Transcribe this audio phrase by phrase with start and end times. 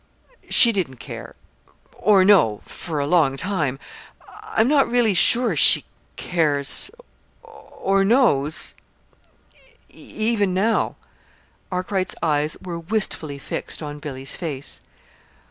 [0.49, 1.35] "She didn't care
[1.93, 3.77] or know for a long time.
[4.45, 5.85] I'm not really sure she
[6.15, 6.89] cares
[7.43, 8.73] or knows
[9.89, 10.95] even now."
[11.71, 14.81] Arkwright's eyes were wistfully fixed on Billy's face.